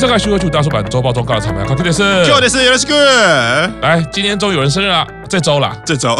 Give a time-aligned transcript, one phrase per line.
[0.00, 3.70] 去参加徐汇区大叔版周报中告的草莓卡克的是，就的是有的是个。
[3.82, 6.16] 来，今天终于有人生日了，这周了，这周，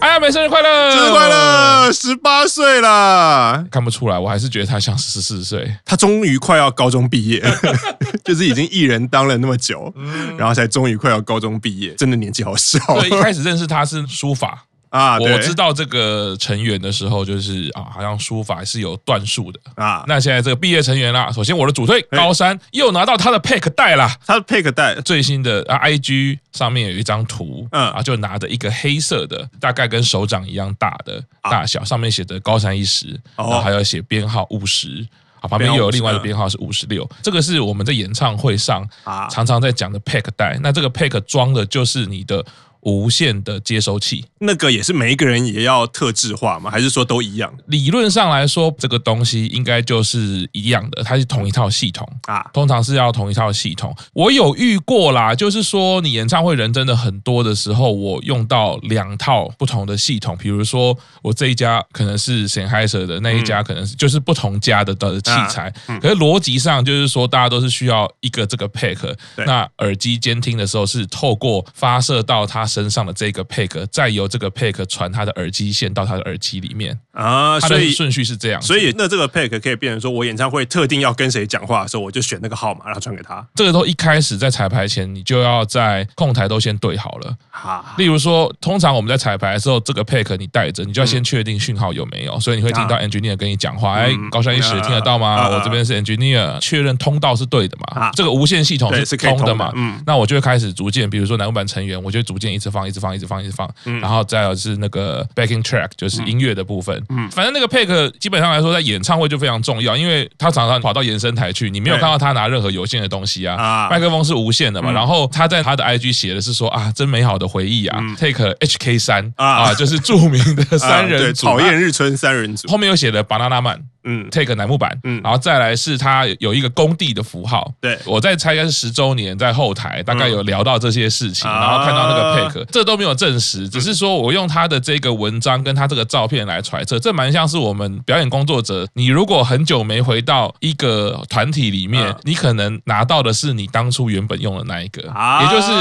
[0.00, 5.70] 哎呀，美生日快乐，生日快乐，十八岁了，看不出来，我还是觉得他像十四岁。
[5.84, 7.44] 他终于快要高中毕业，
[8.24, 9.92] 就是已经艺人当了那么久，
[10.38, 12.78] 然后才终于快要高中毕业，真的年纪好小。
[13.00, 14.64] 对，一开始认识他是书法。
[14.90, 19.60] 啊，我知道这个成员的时候，就是啊，好像书法是有段数的。
[19.74, 20.04] 啊。
[20.06, 24.94] 那现在这个毕业成员啦，首先我的主推高山又拿到他的 pack 带啦，他的 pack 带。
[25.02, 27.88] 最新的啊，IG 上面有一张图，嗯。
[27.90, 35.06] 啊，就拿着一个黑色的，大概跟手掌一样大的大小，上面写着高山一时，然后还要写编号五十，
[35.40, 39.28] 啊，旁边又有另外的编号是五十六，这个是我们在演唱会上啊。
[39.28, 40.58] 常常在讲的 pack 带。
[40.62, 42.42] 那这个 pack 装的就是你的。
[42.88, 46.70] 无线的接收器，那个也是每一个人也要特制化吗？
[46.70, 47.52] 还是说都一样？
[47.66, 52.48] 理论上来说，这个东西应该就是一样的，它是同一套系统啊。
[52.54, 53.94] 通常是要同一套系统。
[54.14, 60.36] 我有遇过啦，就是说你演唱会人真的很多的时候，我用到两套不同的系统。
[60.38, 65.70] 比如说我这一家可能是 Sennheiser 的，那一家可能是就是不同家的的器材。
[66.00, 69.14] 可是逻辑上就是说，大家都是需要一个这个 pack。
[69.36, 72.64] 那耳机监听的时候是透过发射到它。
[72.68, 78.60] 身上的这个 pack，再由这个 pack 传他的耳机线到他的耳机里面啊，所以顺序是这样。
[78.60, 83.42] 所以那这个 pack 可以变成说，我演唱会特定要跟谁讲话的时候，我就选那个号码，然后传给他。
[83.54, 87.34] 这个都一开始在彩排前，你就要在控台都先对好了。
[87.50, 93.94] 啊，例如说，通常我们在彩排的时候，这个 pack 你带着，你就要先确定讯号有没有，所以你会听到 engineer 跟你讲话。
[93.94, 95.48] 哎，高山一时听得到吗？
[95.48, 98.10] 我这边是 engineer，确认通道是对的嘛？
[98.14, 99.72] 这个无线系统是通的嘛？
[99.74, 107.00] 嗯，那我就会开始逐渐，比如说乃木坂成员，我就逐渐一直放，一直放，一直放，一直放，然后再有是那个 backing track，就是音乐的部分。
[107.08, 114.90] 嗯，反正那个 pack 基本上来说，在演唱会就非常重要，因为他常常跑到延伸台去，你没有看到他拿任何有线的东西啊，麦克风是无线的嘛。
[114.90, 117.98] 然后他在他的 IG 写的是说啊，真美好的回忆啊。
[118.18, 122.66] Take HK 三啊，就是著名的三人组，讨厌日村三人组。
[122.68, 123.84] 后面又写了 Banana Man。
[124.04, 145.72] 嗯，take 楠木板，嗯，然后再来是它有一个工地的符号，对，我在猜应该是十周年，在后台大概有聊到这些事情，然后看到那个 pick，这都没有证实，只是说我用他的这个文章跟他这个照片来揣测，这蛮像是我们表演工作者，你如果很久没回到一个团体里面，你可能拿到的是你当初原本用的那一个，也就是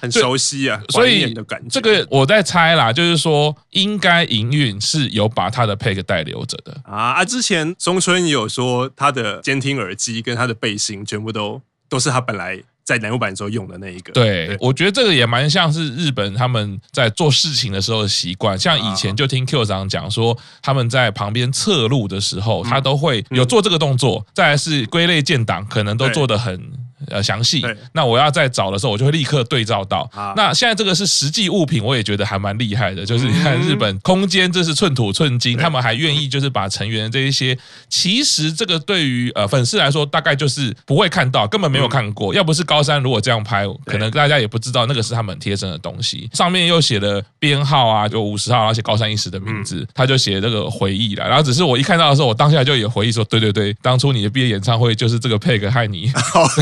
[0.00, 1.32] 很熟悉啊，所以
[1.70, 6.76] 这个我在猜啦，就是说应该营运是有把他的 pick 带留着的。
[6.84, 7.59] 啊啊，之前。
[7.78, 14.12] 松村也有说，他的监听耳机跟他的背心全部都都是他本来在乃木坂时候用的那一个。
[14.12, 18.58] 对，对我觉得这个也蛮像是日本他们在做事情的时候的习惯。
[18.58, 24.26] 像以前就听 Q 长讲说，他们在旁边侧录的时候，他都会有做这个动作。
[24.34, 26.89] 再来是归类建档，可能都做的很。
[27.10, 27.64] 呃，详细。
[27.92, 30.08] 那我要再找的时候，我就会立刻对照到。
[30.36, 33.04] 那现在这个是实际物品，我也觉得还蛮厉害的。
[33.04, 42.32] 就是你看日本空间，这是寸土寸金，他们还愿意就是把成员的这一些，其实这个对于呃粉丝来说，大概就是不会看到，根本没有看过。
[42.34, 46.28] 要不是高山如果这样拍，可能大家也不知道那个是他们贴身的东西。
[46.32, 51.26] 上面又写了编号啊，就五十号，而且高山一时的名字，他就写这个回忆了。
[51.28, 56.10] 然后只是我一看到的时候，我当下就也回忆说，对对对，当初你的毕业演唱会就是这个 pack 害你。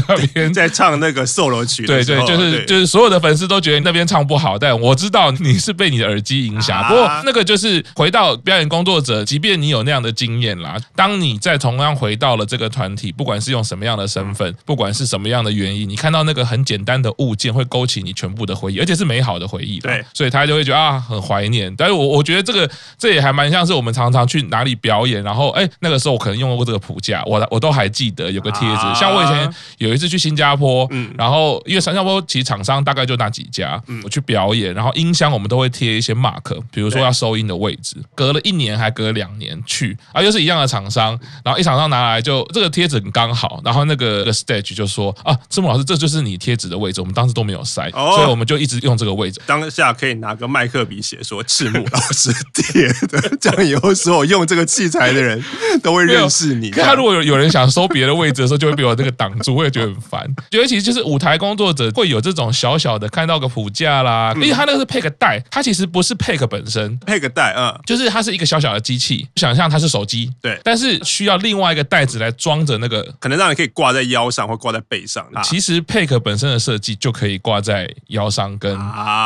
[0.53, 6.83] 在唱那个 solo 曲，对对，就是就是所有的粉丝都觉得那边唱不好，但我知道你是被你的耳机影响。
[6.89, 19.79] 不过那个就是回到表演工作者，即便你有那样的经验啦，当你再同样回到了这个团体，不管是用什么样的身份，不管是什么样的原因，你看到那个很简单的物件，会勾起你全部的回忆，而且是美好的回忆。
[19.81, 21.75] 对，所以他就会觉得啊，很怀念。
[21.77, 28.95] 但是我我觉得这个这也还蛮像是我们常常去哪里表演，然后哎，那个时候我可能用过这个谱架，我我都还记得有个贴纸。
[28.95, 49.41] 像我以前有一次去新加坡，嗯，然后因为新加坡其实厂商大概就那几家，嗯，我去表演，然后音箱我们都会贴一些 mark，比如说要收音的位置，隔了一年还隔了两年去，啊，又是一样的厂商，然后一厂商拿来就这个贴纸很刚好，然后那个 stage 就说啊，赤木老师这就是你贴纸的位置，我们当时都没有塞，所以我们就一直用这个位置。
[49.47, 55.43] 当下可以拿个麦克笔写说赤木老师贴的，这样以后所有用这个器材的人
[55.83, 56.71] 都会认识你。
[56.71, 60.18] 他如果有有人想收别的位置的时候，就会被我这个挡住，我也觉得很烦。
[60.51, 75.27] 尤其就是舞台工作者会有这种小小的看到个谱架啦，因为它那个是 pack 带，它其实不是 pack 本身，pack 带，嗯，就是它是一个小小的机器，想象它是手机，对，但是需要另外一个袋子来装着那个，可能让你可以挂在腰上或挂在背上。
[75.43, 78.77] 其实 pack 本身的设计就可以挂在腰上跟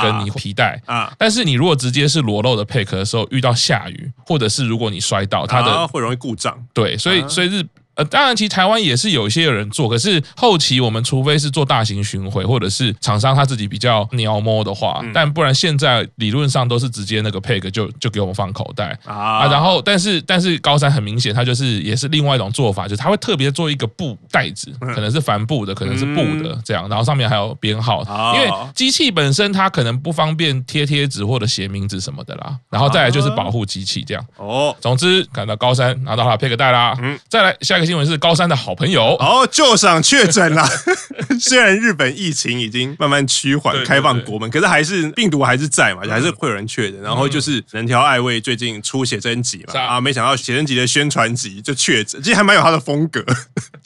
[0.02, 0.80] 跟你皮带。
[0.86, 6.56] 啊，但是你如果直接是裸露的 pack 的时候，遇到下雨或者是如果你摔倒，它的会容易故障。
[6.72, 7.64] 对，所以所以日。
[7.94, 19.46] 呃，当然，其实台湾也是有一些人做，可是后期我们除非是做大型巡回，或者是厂商他自己比较鸟摸的话，但不然现在理论上都是直接那个 peg 就就给我们放口袋啊。
[19.46, 28.02] 然后，但是但是高山很明显，它就是也是另外一种做法，就是他会特别做一个布袋子，可能是帆布的，可能是布的这样，然后上面还有编号，
[28.34, 32.56] 因为机器本身它可能不方便贴贴纸或者写名字什么的啦。
[32.70, 34.26] 然后再来就是保护机器这样。
[34.36, 36.96] 哦，总之看到高山拿到他的 peg 袋啦。
[37.02, 40.64] 嗯，再来下一个新闻是高山的好朋友哦，就上确诊了。
[41.40, 47.02] 虽然日本疫情已经慢慢趋缓，开放国门，可是还是病毒还是在嘛，还是会有人确诊。
[47.02, 53.24] 然后就是人条爱卫最近出写真集嘛，啊，没想到写真集的宣传集就确诊，其实还蛮有他的风格。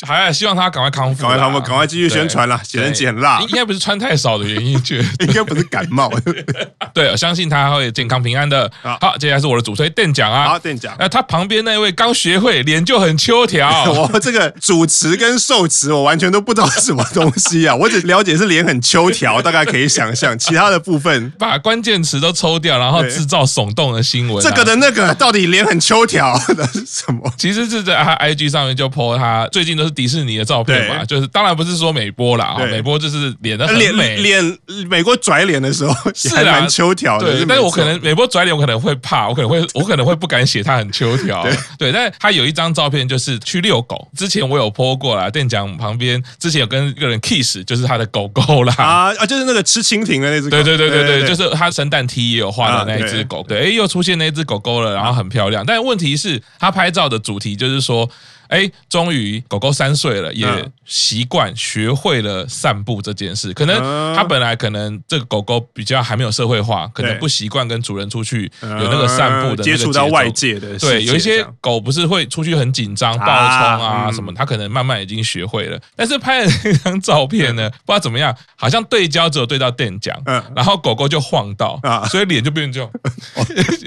[0.04, 2.60] 还希望他赶快康复，赶快康复，赶快继续宣传啦。
[2.62, 6.10] 写真集很辣，应该不是穿太少的原因，确应该不是感冒。
[6.92, 8.70] 对，我相信他会健康平安的。
[8.82, 10.94] 好，接下来是我的主推邓奖啊，好，店长。
[10.98, 13.66] 那他旁边那位刚学会，脸就很秋条。
[14.12, 20.38] 我这个主持跟受持，我完全都不知道是什么东西啊， 我只了解是脸很秋条，大概可以想象。
[20.38, 24.42] 其他的部分，把关键词都抽掉，然后制造耸动的新闻。
[24.42, 27.32] 这个的那个到底脸很秋条的是什么？
[27.38, 37.26] 其实是在他 IG 上面就 po 他最近都是迪士尼的照片嘛，就是当然不是说美波啦，美波就是脸的很美，脸美国拽脸的时候是蛮秋条的。
[37.26, 41.46] 对，但是我可能美波拽脸，我可能会怕，我可能会我可能会不敢写他很秋条。
[41.78, 48.74] 对，但是他有一张照片就是去遛狗，之前我有 po 过啦，店长旁边之前有跟一个人 kiss，就是他的狗狗啦。
[48.78, 50.50] 啊啊，就是那个吃蜻蜓的那只狗。
[50.50, 53.44] 对对对对对，就是他圣诞 T 也有画的那一只狗。
[53.46, 55.64] 对，哎，又出现那只狗狗了，然后很漂亮。
[55.64, 58.08] 但问题是，他拍照的主题就是说。
[58.48, 60.46] 哎，终于狗狗三岁了，也
[60.84, 63.52] 习惯学会了散步这件事。
[63.52, 63.76] 可能
[64.14, 70.78] 它本来可能这个狗狗比较还没有社会化，可能不习惯跟主人出去有那个散步的接触到外界的。
[70.78, 75.80] 对，有一些狗不是会出去很紧张、暴冲啊什么，它可能慢慢已经学会了。
[75.96, 80.16] 但是拍的那张照片呢，不知道怎么样，好像对焦只有对到店讲，
[80.54, 82.80] 然后狗狗就晃到，所以脸就变成这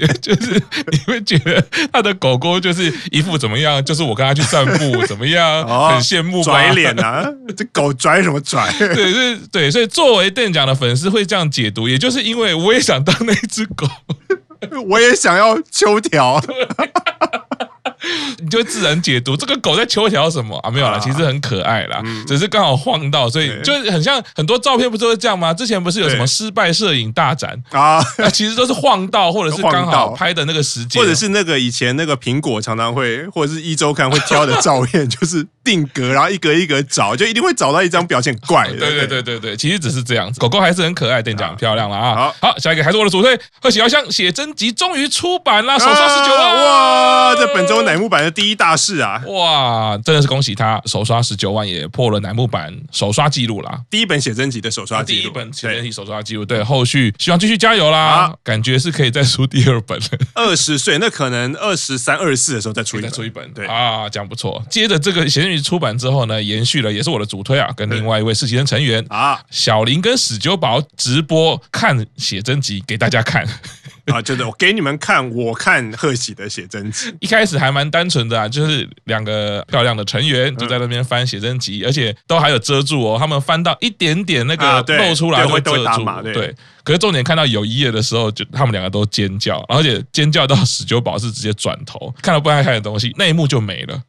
[0.04, 4.42] 样， 就是你会觉得它的狗狗就是一副怎么样，就是我跟他去。
[4.50, 5.62] 散步怎么样？
[5.64, 6.52] 哦、很羡慕吧？
[6.52, 7.26] 拽脸啊！
[7.56, 8.68] 这狗拽什么拽？
[8.78, 13.86] 对，是，对，所以作为店长的粉丝会这样解读，也就是因为我也想当那只狗，
[14.88, 16.42] 我也想要秋条。
[18.38, 20.70] 你就会自然解读这个狗在求条什么啊？
[20.70, 25.52] 没有啦，其实很可爱啦，只是刚好晃到，所以就很像很多照片不是会这样吗？
[25.52, 28.02] 之前不是有什么失败摄影大展啊？
[28.32, 38.78] 其实都是晃到，或者是刚好拍的那个时间，或者是那个以前那个苹果常常会，或者是一周刊会挑的照片， 就是定格，然后一格一格找，就一定会找到一张表现怪的。
[38.78, 40.40] 对对对对对，其实只是这样子。
[40.40, 42.14] 狗狗还是很可爱，店长很漂亮了啊！
[42.14, 47.34] 好，好，下一个还是我的主推，贺喜遥香写真集终于出版了，首刷十九万哇！
[47.36, 49.20] 在本周乃木坂的第一大事啊！
[49.26, 53.80] 哇，真的是恭喜他，首刷十九万也破了乃木坂首刷记录啦。
[53.90, 56.44] 第一本写真集的首刷记录，第一本写真集首刷记录。
[56.44, 58.32] 对，后续希望继续加油啦！
[58.44, 60.06] 感觉是可以再出第二本了。
[60.34, 63.52] 二十岁，那可能二十三、二十四的时候再出一本，再出一本。
[63.52, 64.64] 对啊，这样不错。
[64.70, 73.44] 接着这个写真集出版之后呢，延续了，也是我的主推啊，跟另外一位实习生成员啊，小林跟史久宝直播看写真集给大家看。
[74.10, 77.14] 啊，就是我给你们看，我看贺喜的写真集。
[77.20, 86.54] 一开始还蛮单纯的啊，就是两个漂亮的成员就在那边翻写真集，而且都还有遮住哦，他们翻到一点点那个露出来会遮住，对。
[86.82, 94.02] 可是重点看到有一页的时候，就他们两个都尖叫，而且尖叫到史九宝是直接转头看到不该看的东西，那一幕就没了，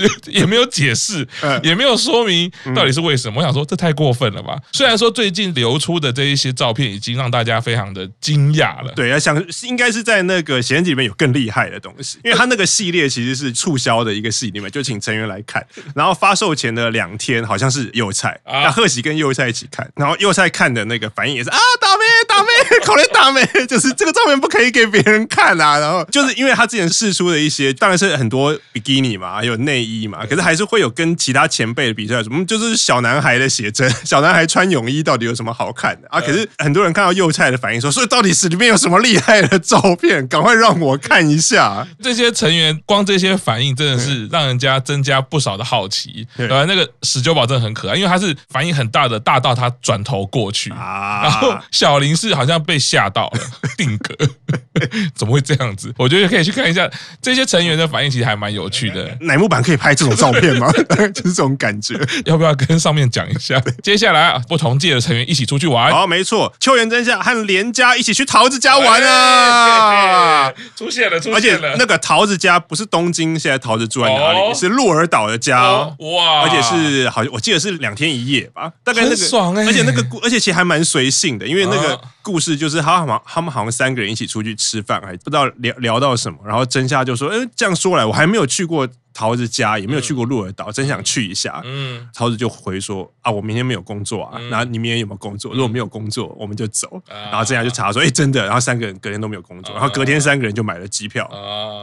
[0.26, 1.26] 也没有解释，
[1.62, 3.40] 也没有说明到底是为什么。
[3.40, 4.56] 我想说这太过分了吧？
[4.72, 22.02] 虽然说最近流出的这一些照片已经让大家非常的惊讶了，对啊，想应该是在那个写真集里面有更厉害的东西，因为他那个系列其实是促销的一个系列嘛，就请成员来看， 然后发售前的两天好像是幼菜，那贺喜跟幼菜一起看，然后幼菜看的那个反应也是啊，大妹。
[22.28, 22.48] 大妹，
[22.86, 25.78] 口令大妹，就是这个照片不可以给别人看啊。
[25.78, 36.20] 然后就是因为他之前试出的一些，当然是很多比基尼嘛，还有内衣嘛，可是还是会有跟其他前辈的比赛，什么就是小男孩的写真， 小男孩穿泳衣到底有什么好看的啊？
[36.20, 40.26] 可是很多人看到幼菜的反应说，所以到底是里面有什么厉害的照片？
[40.26, 41.86] 赶快让我看一下。
[42.02, 46.26] 这些成员光这些反应真的是让人家增加不少的好奇。
[46.36, 52.16] 对，那个史久宝真的很可爱，因为他是反应很大的，大到他转头过去啊，然后小林。
[52.22, 53.40] 是好像被吓到了，
[53.76, 54.14] 定格，
[55.14, 55.94] 怎么会这样子？
[55.96, 56.90] 我觉得可以去看一下
[57.20, 59.16] 这些成员的反应，其实还蛮有趣的。
[59.20, 60.72] 乃木坂可以拍这种照片吗？
[61.14, 63.62] 就是这种感觉，要不要跟上面讲一下？
[63.82, 65.92] 接下来啊，不同届的成员一起出去玩。
[65.92, 70.52] 好，没错，秋元真夏和连家一起去桃子家玩啊！
[70.74, 71.36] 出现了，出现了。
[71.36, 74.54] 而且那个桃子家不是东京，现在桃子住在哪里？
[74.54, 75.94] 是鹿儿岛的家哦。
[75.98, 76.42] 哇！
[76.42, 79.66] 而且是好，我记得是两天一夜吧，大概那个，爽哎！
[79.66, 91.60] 而且那个故，而且其实还蛮随性的，因为那个故事就是他他们好像三个人一起出去吃饭，还不知道聊聊到什么，然后真夏就说：“哎，这样说来，我还没有去过。”桃子家也没有去过鹿儿岛，真想去一下。
[91.64, 95.52] 嗯，桃子就回说啊，我明天没有工作啊，然后你明天有没有工作？
[95.52, 97.00] 如果没有工作，我们就走。
[97.08, 98.44] 然后这样就查说，哎，真的。
[98.44, 101.30] 然后三个人隔天都没有工作，然后隔天三个人就买了机票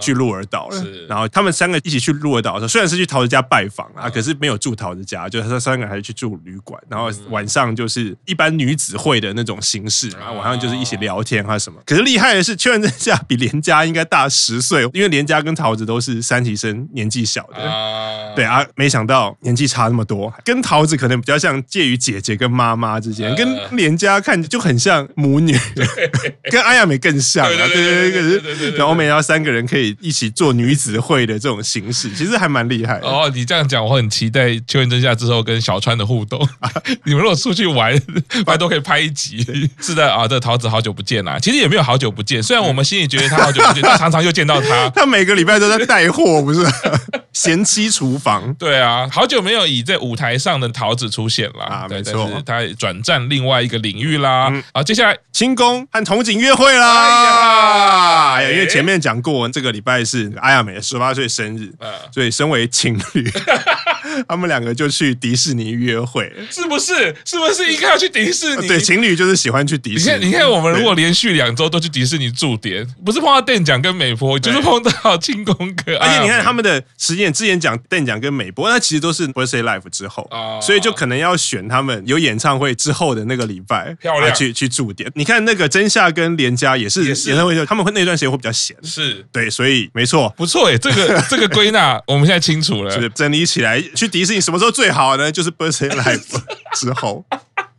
[0.02, 0.84] 去鹿儿岛了。
[1.08, 6.82] 然后他们三个一起去鹿儿岛的时候，虽然是去桃子家拜访啊，可是没有住桃子家，就是他三个人还是去住旅馆。
[6.90, 11.82] 然后晚上就是一般女子会的那种形式，然后晚上就是一起聊天啊什么。
[11.86, 18.34] 可是厉害的是，秋元真夏比莲家应该大十岁，因为莲家跟桃子都是三级生，年纪小的。
[18.36, 25.58] 对啊，没想到年纪差那么多，跟桃子可能比较像介于姐姐跟妈妈之间，跟莲家看就很像母女，
[26.50, 27.50] 跟阿亚美更像啊。
[27.50, 33.00] 对对对对对，然后没想到三个人可以一起做女子会的这种形式，其实还蛮厉害。
[33.00, 36.40] 哦，你这样讲，我很期待秋元真夏之后跟小川的互动。
[37.04, 37.98] 你们如果出去玩，
[38.46, 39.46] 反正都可以拍一集。
[39.82, 44.90] 是的啊，这桃子好久不见啦，其实也没有好久不见，虽然我们心里觉得他好久不见，但常常又见到他。
[44.92, 46.66] 他每个礼拜都在带货，不是？
[47.34, 54.52] 贤妻厨房，对啊，好久没有以在舞台上的桃子出现了啊，没错，他转战另外一个领域啦。
[54.74, 58.34] 好，接下来清宫和童景约会啦。
[58.36, 61.72] 哎呀，因为前面讲过，这个礼拜是阿亚美的十八岁生日，
[62.12, 63.32] 所以身为情侣，
[64.28, 67.16] 他们两个就去迪士尼约会，是不是？
[67.24, 68.68] 是不是应该要去迪士尼？
[68.68, 70.26] 对，情侣就是喜欢去迪士尼。
[70.26, 75.96] 你看，你看，我们如果连续两周都去迪士尼驻点，不是碰到邓奖跟美波，就是碰到庆功哥。
[75.98, 77.30] 而且你看他们的时间。
[77.40, 80.28] 之前讲邓奖跟美波，那其实都是 Birthday Life 之后，
[80.62, 85.10] 所以就可能要选他们有演唱会之后的那个礼拜，漂亮去去驻点。
[85.16, 95.32] 你看那个真夏跟连佳也是演唱会就，他们会那段时间会比较闲，是对，所以没错，不错哎，这个这个归纳 我们现在清楚了，就是整理起来去迪士尼什么时候最好呢？
[95.32, 96.42] 就是 Birthday Life
[96.74, 97.24] 之后。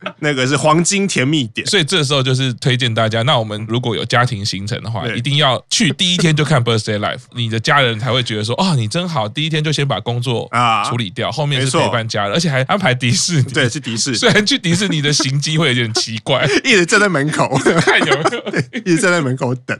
[0.19, 3.21] 那个是黄金甜蜜点，所以这时候就是推荐大家。
[3.23, 9.29] 那我们如果有家庭行程的话，一定要去第一天就看 Birthday Life，你的家人才会觉得说，哦，你真好。
[9.29, 13.51] 第一天就先把工作啊处理掉，后面是陪伴家人，而且还安排迪士尼。
[13.53, 14.17] 对，是迪士尼。
[14.17, 17.47] 虽然去迪士尼的行机会有点奇怪， 一直站在门口
[17.81, 18.53] 看有没有，
[18.83, 19.77] 一直站在门口等。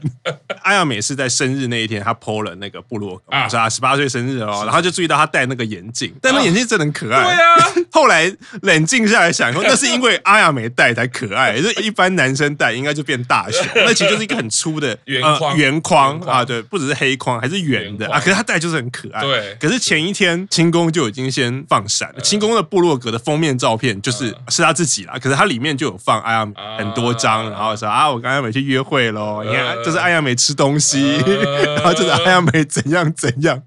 [0.62, 7.22] 阿亚美是在生日那一天，他 po 了那个部落啊，是啊十八岁生日哦，然后就注意到他戴那个眼镜，但那眼镜真的很可爱。
[7.24, 10.11] 对啊，后来冷静下来想说，那是因为。
[10.24, 13.66] 阿亚美戴才可爱， 就一般男生戴应该就变大熊。
[13.74, 18.18] 那其实就是一个很粗的圆框，圆框啊，对，不只是黑框，还是圆的啊。
[18.18, 19.20] 可是他戴就是很可爱。
[19.22, 19.56] 对。
[19.60, 22.20] 可是前一天清宫就已经先放闪了。
[22.20, 29.42] 清宫的部落格的封面照片就是是他自己啦，可是他里面就有放阿亚美很多张，然后说啊，我跟阿亚美去约会喽。
[29.44, 31.16] 你看，这是阿亚美吃东西，
[31.76, 33.60] 然后这是阿亚美怎样怎样，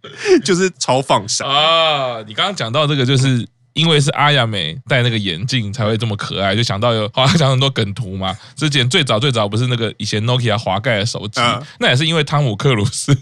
[0.44, 2.22] 就是超放闪啊。
[2.28, 3.48] 你刚刚讲到这个就是。
[3.76, 8.34] 因为是阿亚美戴那个眼镜才会这么可爱，就想到有好像讲很多梗图嘛。
[8.56, 11.42] 之前最早最早不是那个以前 Nokia 滑盖的手机，
[11.80, 13.14] 那也是因为汤姆克鲁斯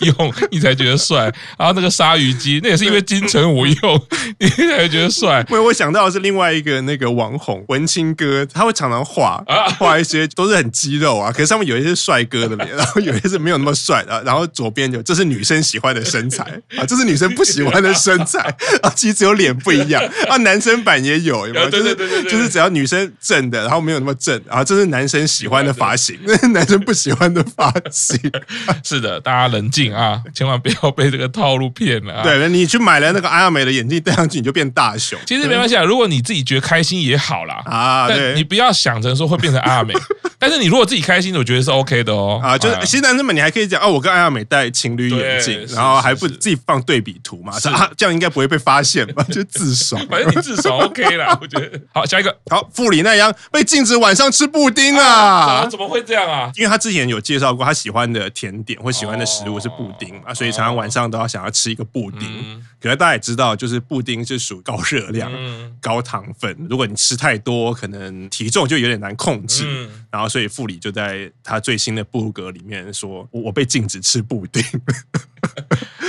[0.00, 1.24] 用你才觉得帅。
[1.58, 4.06] 然后那个鲨鱼机，那也是因为金城武用
[4.40, 5.44] 你才觉得帅。
[5.50, 9.44] 因为我想到的是另外一个那个网红文青哥，他会常常画
[9.78, 14.22] 画一些都是很肌肉啊，可是上面有一些帅哥的脸， 然后有一些是没有那么帅的。
[14.24, 16.42] 然后左边就这是女生喜欢的身材
[16.78, 18.40] 啊，这是女生不喜欢的身材
[18.80, 19.54] 啊，其实只有脸。
[19.66, 21.68] 不一样 啊，男生版也有，有没有？
[21.68, 28.16] 就是就是只要女生正的，然后没有那么正，然后这是男生喜欢的发型，那是 男生不喜欢的发型。
[28.84, 32.22] 是的，大家冷静啊，千万不要被这个套路骗了啊！
[32.22, 35.18] 对，你去买了那个阿亚美的眼镜戴上去，你就变大熊。
[35.26, 39.92] 其实没关系啊，如果你自己觉得开心也好啦啊，对，你不要想着说会变成阿亚美。
[40.38, 42.40] 但是你如果自己开心，我觉得是 OK 的哦。
[42.42, 49.24] 啊，就是其实男生们，你还可以讲哦，我跟阿亚美戴情侣眼镜，然后还不自己放对比图嘛，啊，这样应该不会被发现吧？
[49.32, 49.42] 就。
[49.56, 51.80] 自爽，反正你自爽 OK 啦， 我觉得。
[51.92, 55.66] 好，下一个，好，富里奈央被禁止晚上吃布丁啊，啊？
[55.66, 56.50] 怎么会这样啊？
[56.56, 62.22] 因为他之前有介绍过，他喜欢的甜点或喜欢的食物是布丁嘛，哦、所以常常晚上都要想要吃一个布丁。
[62.22, 69.64] 嗯、可可是大家也知道，就是布丁是属高热量、嗯、高糖分，如果你吃太多，可能体重就有点难控制。
[69.66, 74.62] 嗯、然后，所以傅里就在他最新的部落格里面说：“我被禁止吃布丁。”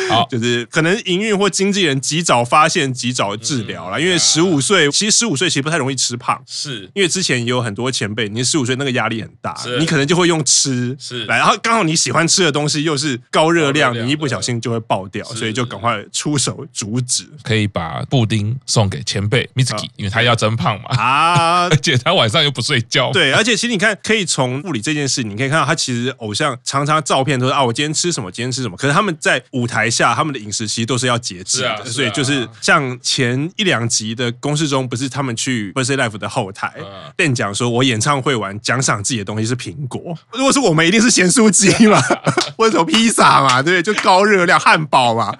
[0.09, 3.99] 好，就是可能营运或经纪人及早发现、及早治疗了。
[3.99, 17.27] 因为十五岁，其实十五岁其实不太容易吃胖，是因为之前也有很多前辈，你十五岁那个压力很大，你可能就会用吃是来，然后刚好你喜欢吃的东西又是高热量，你一不小心就会爆掉，所以就赶快出手阻止。
[17.43, 23.11] 可以把布丁送给前辈 Mitsuki，因为他要增胖嘛啊， 而且他晚上又不睡觉。
[23.11, 28.75] 对，而且其实你看，可以从物理这件事，你可以看到他其实偶像常常照片都是啊，我今天吃什么，今天吃什么。
[28.77, 36.73] 可是他们在舞台下，他们的饮食其实都是要节制的，啊啊、所以就是像前一两集的公式中，不是他们去 Birthday Life 的后台，
[37.15, 42.01] 店讲说我演唱会完奖赏自己的东西是苹果，如果是我们一定是咸酥鸡嘛，
[42.57, 43.83] 或者什么披萨嘛，对不对？
[43.83, 45.35] 就高热量汉堡嘛。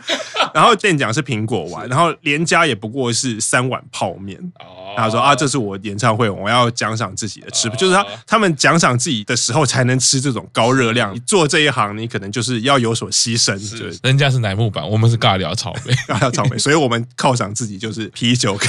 [0.54, 4.38] 然后店讲是苹果丸，然后连加也不过是三碗泡面。
[4.96, 11.14] 他说啊，这是我演唱会，我要奖赏自己的吃，就是他他们奖赏自己的时候才能吃这种高热量。
[11.14, 13.58] 你做这一行，你可能就是要有所牺牲。
[13.78, 18.68] 对，人家是奶木板，我们是尬聊草莓， 尬聊草莓，所以我们犒赏自己就是啤酒跟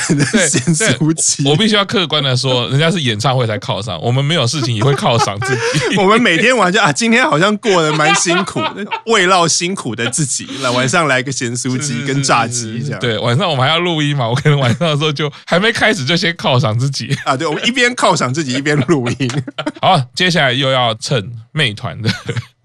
[0.49, 1.49] 咸酥鸡。
[1.49, 5.97] 我必须要客观的说，人家是演唱会才犒赏，我们没有事情也会犒赏自己。
[5.97, 10.47] 我们每天晚上啊，今天好像过得蛮辛苦的，慰劳辛苦的自己。
[10.61, 13.01] 来晚上来个咸酥鸡跟炸鸡这样。
[13.01, 16.19] 对，晚上我们还要录音嘛，我可能晚上的时候就还没开始就。
[16.19, 17.37] 先犒赏自己啊！
[17.37, 19.31] 对，我们一边犒赏自己，一边录音。
[19.81, 22.11] 好，接下来又要蹭妹团的。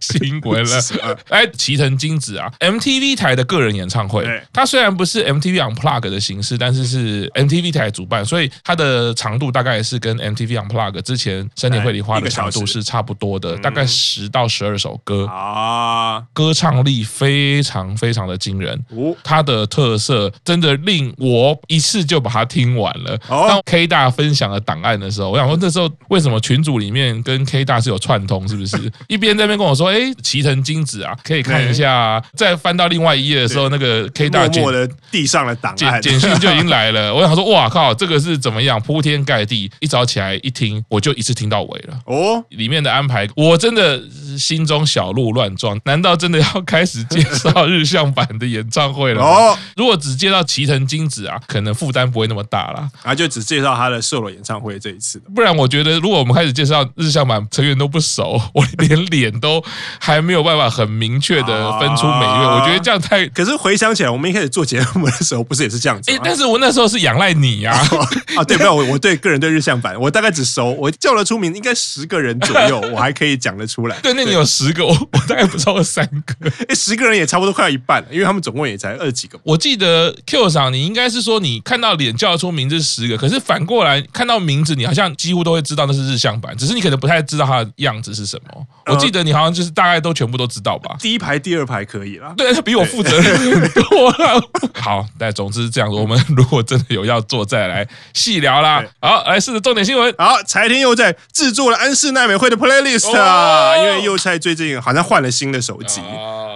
[0.04, 15.26] 新闻了， 哎，齐藤金子啊，MTV 台的个人演唱会，它虽然不是 MTV Unplug 的形式，但是是 MTV 台主办，所以它的长度大概也是跟 MTV Unplug 之前三年会里花的长度是差不多的，大概十到十二首歌。
[15.28, 18.84] 啊，歌唱力非常非常的惊人，
[19.24, 23.18] 它的特色真的令我一次就把它听完了。
[23.30, 28.92] 当 K 大分享了档案的时候，我想说那时候为什么群组里面跟 K 大是有串通，是不是？
[29.08, 29.93] 一边在那边跟我说。
[29.94, 32.22] 哎，齐藤金子啊，可以看一下。
[32.36, 37.14] 再翻到另外一页的时候，那个 K 大默默的递上了档案，简讯就已经来了。
[37.14, 39.70] 我想说，哇靠，这个是怎么样铺天盖地？
[39.80, 42.00] 一早起来一听，我就一次听到尾了。
[42.06, 44.02] 哦，里面的安排，我真的
[44.38, 45.80] 心中小鹿乱撞。
[45.86, 49.22] 难道真的要开始介绍日向版的演唱会了？
[49.22, 52.90] 哦，如果只介绍齐藤京子啊，可能负担不会那么大了。
[53.02, 55.20] 啊，就只介绍他的 solo 演唱会这一次。
[55.36, 59.64] 不然，我觉得如果我们开始介绍日向版成员都不熟，我连脸都。
[60.00, 63.26] 还没有办法很明确的分出每一位，我觉得这样太……
[63.28, 66.12] 可是回想起来，我们一开始做节目的时候，不是也是这样子？
[66.12, 67.72] 哎，但是我那时候是仰赖你呀！
[68.36, 73.98] 啊，对，没有我，我对个人对日向版，我大概只熟，我叫得出名，应该十个人左右， 我还可以讲得出来。
[74.02, 76.50] 对，那你有十个，我我大概不超过三个。
[76.68, 79.40] 哎，十个人也差不多快要一半了，因为他们总共也才二几个。
[79.44, 88.66] 我记得 Q 上，你应该是说你看到脸叫得出名字是十个，可是反过来看到名字，你好像几乎都会知道那是日向版，只是你可能不太知道他的样子是什么。
[88.86, 90.96] 我记得你好像就是大概都全部都知道吧？
[91.00, 92.34] 第一排、第二排可以啦。
[92.36, 94.42] 对，他比我负责任很多了。
[94.74, 95.96] 好，但总之是这样子。
[95.96, 98.84] 我们如果真的有要做，再来细聊啦。
[99.00, 100.14] 好，来试着重点新闻。
[100.18, 106.00] 好，柴田又在制作了安室奈美惠的 playlist 啊，因为佑菜最近好像换了新的手机，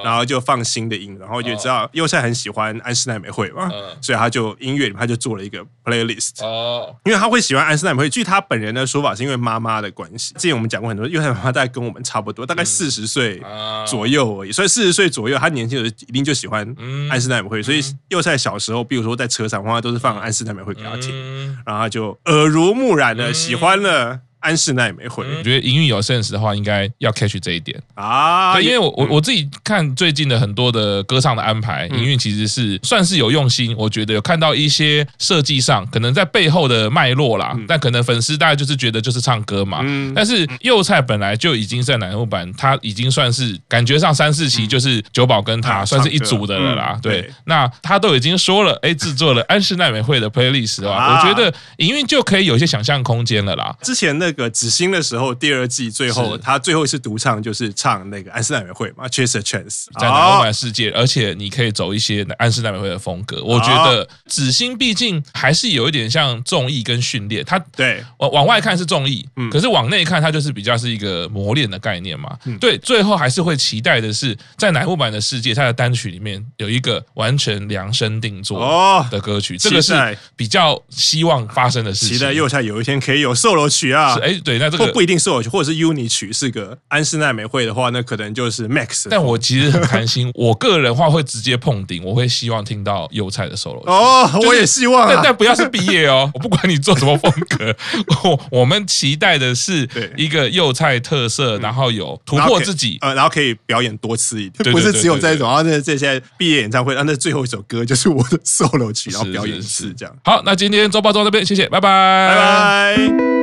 [0.05, 3.67] 然后就放新的音，然后就知道佑菜很喜欢安室奈美惠嘛，
[3.99, 6.43] 所以他就音乐里面他就做了一个 playlist。
[6.45, 10.35] 哦，因为他会喜欢安室奈美惠，据他本人的说法，是因为妈妈的关系。
[10.35, 13.41] 之前我们讲过很多，佑菜妈妈大概跟我们差不多，大概四十岁
[13.87, 14.51] 左右而已。
[14.51, 16.63] 所以四十岁左右，他年轻的时候一定就喜欢
[17.09, 17.63] 安室奈美惠。
[17.63, 21.11] 所以佑菜小时候，比如说在车上，妈妈都是放安室奈美惠给他听，
[21.65, 24.19] 然后他就耳濡目染的喜欢了。
[24.39, 28.53] 安室奈美惠，我觉得营运有 sense 的话，应该要 catch 这一点啊。
[28.53, 33.75] 对，因为我我我自己看最近的很多的歌唱的安排，营运其实是算是有用心。
[33.77, 37.57] 我觉得有看到一些设计上，可能在背后的脉络啦。
[37.67, 39.83] 但可能粉丝大概就是觉得就是唱歌嘛。
[40.15, 46.99] 但是佑菜本来就已经在乃木坂，他已经算是感觉上三四期就是九保跟他算是一组的了啦。
[47.01, 53.75] 对，那他都已经说了，哎，制作了安室奈美惠的 playlist 啊，我觉得营运就可以有一些想象空间了啦。
[53.81, 63.41] 之前那个紫星的时候，第二季最后他最后一次独唱就是唱那个安室奈美惠嘛，Chase a Chance，在乃木坂世界，而且你可以走一些安室奈美惠的风格。
[63.41, 72.37] 我觉得紫星毕竟还是有一点像综艺跟训练，他对往往外看是综艺，可是往内看它就是比较是一个磨练的概念嘛。
[72.59, 79.93] 对，最后还是会期待的是在乃木坂的世界，它的单曲里面有一个完全量身定做的歌曲，这个是
[80.35, 82.17] 比较希望发生的事情。
[82.17, 84.16] 期待佑菜有一天可以有 solo 曲啊。
[84.17, 89.07] 是，哎，对，那这个不一定 solo 曲，或者是 uni 曲是个安室奈美惠的话，那可能就是 Max。
[89.09, 93.89] 但我其实很开心， 我个人话会直接碰顶，我会希望听到柚菜的 solo 曲。
[93.89, 97.75] 哦，我也希望，但但不要是毕业哦， 我不管你做什么风格，
[98.23, 105.47] 我 我们期待的是一个柚菜特色，然后有突破自己，呃，然后可以表演多次一点，不是只有这种。
[105.47, 110.15] 然后那这些毕业演唱会，那最后一首歌就是我的 solo 曲，然后表演一次这样。
[110.23, 111.87] 好，那今天周报到这边，谢谢，拜拜，
[112.29, 113.36] 拜拜。